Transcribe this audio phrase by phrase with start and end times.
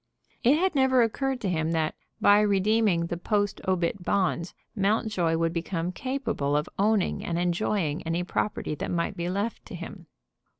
[0.43, 5.53] It had never occurred to him that, by redeeming the post obit bonds, Mountjoy would
[5.53, 10.07] become capable of owning and enjoying any property that might be left to him.